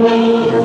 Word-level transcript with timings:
Hallelujah. 0.00 0.59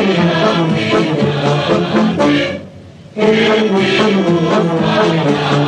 Thank 0.00 0.16
you. 5.52 5.67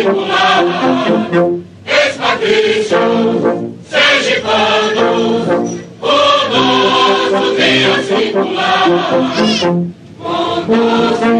circulado, 0.00 1.62
expatricham, 1.86 3.74
sergipanos, 3.88 5.46
o 6.00 6.06
nosso 6.48 7.54
dia 7.56 8.02
circulado, 8.02 8.94
com 10.66 11.39